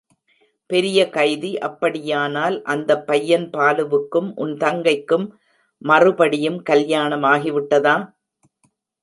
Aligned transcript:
பெரிய 0.69 0.99
கைதி 1.09 1.59
அப்படியானால் 1.59 2.55
அந்தப் 2.63 3.05
பையன் 3.05 3.45
பாலுவுக்கும் 3.51 4.29
உன் 4.35 4.55
தங்கைக்கும் 4.57 5.27
மறுபடியும் 5.81 6.59
கல்யாணம் 6.63 7.23
ஆகிவிட்டதா? 7.23 7.95